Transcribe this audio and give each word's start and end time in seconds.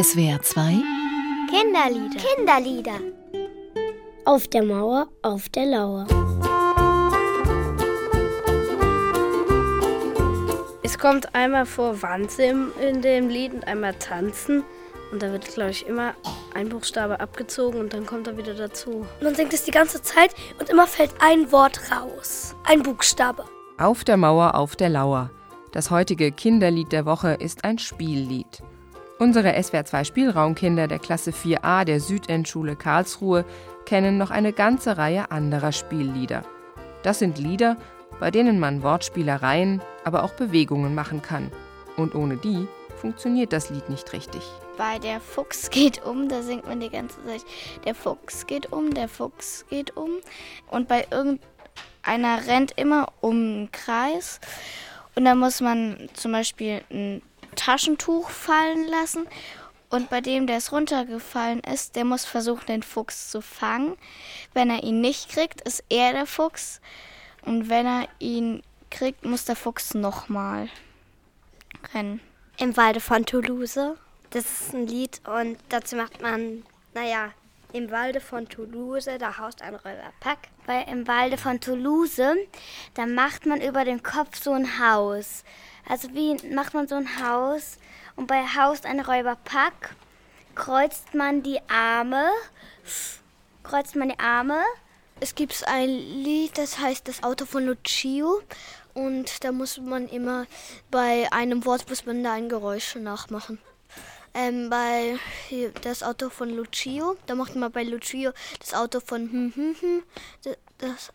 SWR 0.00 0.40
2 0.40 0.80
Kinderlieder. 1.50 2.20
Kinderlieder. 2.20 3.00
Auf 4.24 4.46
der 4.46 4.62
Mauer, 4.62 5.08
auf 5.22 5.48
der 5.48 5.66
Lauer. 5.66 6.06
Es 10.84 11.00
kommt 11.00 11.34
einmal 11.34 11.66
vor 11.66 12.00
Wanze 12.00 12.44
in 12.44 13.02
dem 13.02 13.28
Lied 13.28 13.54
und 13.54 13.66
einmal 13.66 13.92
tanzen. 13.94 14.62
Und 15.10 15.20
da 15.20 15.32
wird, 15.32 15.52
glaube 15.52 15.70
ich, 15.70 15.84
immer 15.88 16.14
ein 16.54 16.68
Buchstabe 16.68 17.18
abgezogen 17.18 17.80
und 17.80 17.92
dann 17.92 18.06
kommt 18.06 18.28
er 18.28 18.36
wieder 18.36 18.54
dazu. 18.54 19.04
Man 19.20 19.34
singt 19.34 19.52
es 19.52 19.64
die 19.64 19.72
ganze 19.72 20.00
Zeit 20.00 20.32
und 20.60 20.68
immer 20.68 20.86
fällt 20.86 21.10
ein 21.18 21.50
Wort 21.50 21.80
raus. 21.90 22.54
Ein 22.64 22.84
Buchstabe. 22.84 23.46
Auf 23.78 24.04
der 24.04 24.16
Mauer, 24.16 24.54
auf 24.54 24.76
der 24.76 24.90
Lauer. 24.90 25.30
Das 25.72 25.90
heutige 25.90 26.30
Kinderlied 26.30 26.92
der 26.92 27.04
Woche 27.04 27.32
ist 27.32 27.64
ein 27.64 27.78
Spiellied. 27.78 28.62
Unsere 29.20 29.56
SWR2 29.56 30.04
Spielraumkinder 30.04 30.86
der 30.86 31.00
Klasse 31.00 31.32
4a 31.32 31.84
der 31.84 31.98
Südendschule 31.98 32.76
Karlsruhe 32.76 33.44
kennen 33.84 34.16
noch 34.16 34.30
eine 34.30 34.52
ganze 34.52 34.96
Reihe 34.96 35.32
anderer 35.32 35.72
Spiellieder. 35.72 36.44
Das 37.02 37.18
sind 37.18 37.36
Lieder, 37.36 37.76
bei 38.20 38.30
denen 38.30 38.60
man 38.60 38.84
Wortspielereien, 38.84 39.82
aber 40.04 40.22
auch 40.22 40.34
Bewegungen 40.34 40.94
machen 40.94 41.20
kann. 41.20 41.50
Und 41.96 42.14
ohne 42.14 42.36
die 42.36 42.68
funktioniert 43.00 43.52
das 43.52 43.70
Lied 43.70 43.90
nicht 43.90 44.12
richtig. 44.12 44.42
Bei 44.76 45.00
der 45.00 45.18
Fuchs 45.18 45.68
geht 45.70 46.04
um, 46.04 46.28
da 46.28 46.42
singt 46.42 46.68
man 46.68 46.78
die 46.78 46.90
ganze 46.90 47.16
Zeit. 47.24 47.44
Der 47.84 47.96
Fuchs 47.96 48.46
geht 48.46 48.72
um, 48.72 48.94
der 48.94 49.08
Fuchs 49.08 49.66
geht 49.68 49.96
um. 49.96 50.10
Und 50.70 50.86
bei 50.86 51.08
irgendeiner 51.10 52.46
rennt 52.46 52.70
immer 52.76 53.08
um 53.20 53.34
einen 53.34 53.72
Kreis. 53.72 54.38
Und 55.16 55.24
da 55.24 55.34
muss 55.34 55.60
man 55.60 56.08
zum 56.14 56.30
Beispiel 56.30 56.82
ein 56.92 57.20
Taschentuch 57.58 58.30
fallen 58.30 58.86
lassen. 58.86 59.26
Und 59.90 60.10
bei 60.10 60.20
dem, 60.20 60.46
der 60.46 60.58
es 60.58 60.72
runtergefallen 60.72 61.60
ist, 61.60 61.96
der 61.96 62.04
muss 62.04 62.24
versuchen, 62.24 62.66
den 62.66 62.82
Fuchs 62.82 63.30
zu 63.30 63.40
fangen. 63.40 63.96
Wenn 64.52 64.70
er 64.70 64.82
ihn 64.82 65.00
nicht 65.00 65.30
kriegt, 65.30 65.62
ist 65.62 65.82
er 65.88 66.12
der 66.12 66.26
Fuchs. 66.26 66.80
Und 67.42 67.68
wenn 67.68 67.86
er 67.86 68.08
ihn 68.18 68.62
kriegt, 68.90 69.24
muss 69.24 69.44
der 69.44 69.56
Fuchs 69.56 69.94
nochmal 69.94 70.68
rennen. 71.94 72.20
Im 72.58 72.76
Walde 72.76 73.00
von 73.00 73.24
Toulouse. 73.24 73.96
Das 74.30 74.44
ist 74.44 74.74
ein 74.74 74.86
Lied 74.86 75.22
und 75.26 75.56
dazu 75.70 75.96
macht 75.96 76.20
man, 76.20 76.62
naja, 76.92 77.32
im 77.72 77.90
Walde 77.90 78.20
von 78.20 78.48
Toulouse, 78.48 79.08
da 79.18 79.38
haust 79.38 79.62
ein 79.62 79.74
Räuberpack. 79.74 80.38
Weil 80.66 80.88
im 80.88 81.06
Walde 81.06 81.36
von 81.36 81.60
Toulouse, 81.60 82.20
da 82.94 83.06
macht 83.06 83.46
man 83.46 83.60
über 83.60 83.84
dem 83.84 84.02
Kopf 84.02 84.42
so 84.42 84.52
ein 84.52 84.78
Haus. 84.78 85.44
Also 85.88 86.08
wie 86.14 86.36
macht 86.54 86.74
man 86.74 86.88
so 86.88 86.96
ein 86.96 87.22
Haus 87.22 87.78
und 88.16 88.26
bei 88.26 88.42
Haus 88.42 88.84
ein 88.84 89.00
Räuberpack 89.00 89.94
kreuzt 90.54 91.14
man 91.14 91.42
die 91.42 91.60
Arme, 91.68 92.30
kreuzt 93.62 93.96
man 93.96 94.08
die 94.08 94.18
Arme. 94.18 94.60
Es 95.20 95.34
gibt 95.34 95.66
ein 95.66 95.88
Lied, 95.88 96.58
das 96.58 96.78
heißt 96.78 97.08
das 97.08 97.22
Auto 97.22 97.46
von 97.46 97.64
Lucio 97.64 98.42
und 98.94 99.44
da 99.44 99.52
muss 99.52 99.78
man 99.78 100.08
immer 100.08 100.46
bei 100.90 101.30
einem 101.32 101.64
Wort 101.64 101.88
muss 101.88 102.06
man 102.06 102.22
da 102.22 102.32
ein 102.32 102.48
Geräusch 102.48 102.96
nachmachen. 102.96 103.58
Ähm, 104.34 104.70
bei 104.70 105.16
das 105.82 106.02
Auto 106.02 106.30
von 106.30 106.50
Lucio, 106.50 107.16
da 107.26 107.34
macht 107.34 107.56
man 107.56 107.72
bei 107.72 107.82
Lucio 107.82 108.32
das 108.60 108.74
Auto 108.74 109.00
von 109.00 109.30
hm, 109.30 109.52
hm, 109.54 109.76
hm, 109.80 110.02
das 110.78 111.12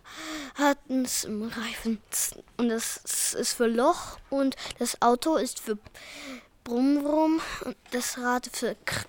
hat 0.56 0.78
einen 0.90 1.06
Reifen 1.52 2.00
und 2.58 2.70
das 2.70 3.34
ist 3.34 3.54
für 3.54 3.68
Loch. 3.68 4.18
Und 4.30 4.56
das 4.80 5.02
Auto 5.02 5.36
ist 5.36 5.60
für 5.60 5.78
Brumm 6.64 7.02
Brumm. 7.02 7.42
Und 7.64 7.76
das 7.92 8.18
Rad 8.18 8.50
für 8.52 8.76
Krr 8.86 9.08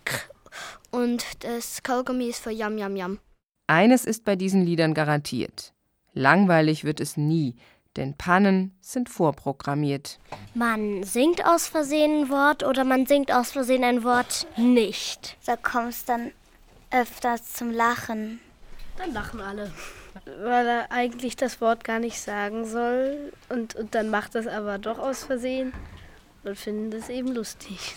und 0.90 1.24
das 1.40 1.82
Kaugummi 1.82 2.26
ist 2.26 2.42
für 2.42 2.52
Yam 2.52 2.78
Yam 2.78 2.96
Yam. 2.96 3.18
Eines 3.66 4.04
ist 4.04 4.24
bei 4.24 4.36
diesen 4.36 4.64
Liedern 4.64 4.94
garantiert. 4.94 5.72
Langweilig 6.12 6.84
wird 6.84 7.00
es 7.00 7.16
nie, 7.16 7.56
denn 7.96 8.14
Pannen 8.14 8.76
sind 8.80 9.08
vorprogrammiert. 9.08 10.18
Man 10.54 11.02
singt 11.04 11.44
aus 11.46 11.66
Versehen 11.66 12.22
ein 12.22 12.30
Wort 12.30 12.62
oder 12.62 12.84
man 12.84 13.06
singt 13.06 13.32
aus 13.32 13.52
Versehen 13.52 13.84
ein 13.84 14.04
Wort 14.04 14.46
nicht. 14.56 15.36
Da 15.46 15.56
kommt 15.56 15.90
es 15.90 16.04
dann 16.04 16.32
öfters 16.90 17.52
zum 17.52 17.70
Lachen. 17.70 18.40
Dann 18.96 19.12
lachen 19.12 19.40
alle. 19.40 19.72
Weil 20.42 20.66
er 20.66 20.92
eigentlich 20.92 21.36
das 21.36 21.60
Wort 21.60 21.82
gar 21.82 21.98
nicht 21.98 22.20
sagen 22.20 22.64
soll 22.64 23.32
und, 23.48 23.74
und 23.74 23.94
dann 23.94 24.10
macht 24.10 24.34
das 24.34 24.46
aber 24.46 24.78
doch 24.78 24.98
aus 24.98 25.24
Versehen 25.24 25.72
und 26.44 26.56
finden 26.56 26.90
das 26.90 27.08
eben 27.08 27.28
lustig. 27.28 27.96